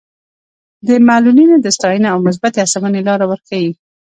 [0.87, 3.71] د معلولینو د ستاینې او مثبتې هڅونې لاره ورښيي.